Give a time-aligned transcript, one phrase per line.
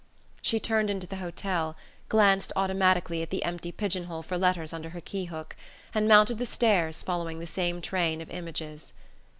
[0.41, 1.75] She turned into the hotel,
[2.09, 5.55] glanced automatically at the empty pigeon hole for letters under her key hook,
[5.93, 8.93] and mounted the stairs following the same train of images.